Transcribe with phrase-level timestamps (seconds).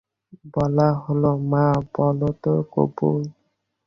[0.53, 1.65] বলা হল, মা,
[1.95, 3.21] বল তো কবুল।